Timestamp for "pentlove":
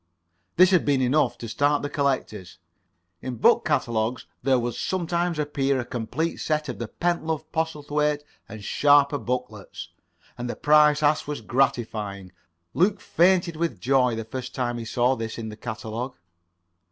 6.87-7.45